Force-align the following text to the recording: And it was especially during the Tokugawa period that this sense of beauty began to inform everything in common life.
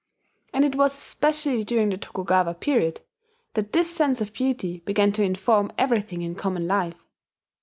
And 0.51 0.65
it 0.65 0.73
was 0.75 0.93
especially 0.95 1.63
during 1.63 1.89
the 1.91 1.97
Tokugawa 1.99 2.55
period 2.55 3.01
that 3.53 3.71
this 3.71 3.95
sense 3.95 4.19
of 4.19 4.33
beauty 4.33 4.79
began 4.79 5.11
to 5.11 5.21
inform 5.21 5.71
everything 5.77 6.23
in 6.23 6.33
common 6.33 6.65
life. 6.65 6.97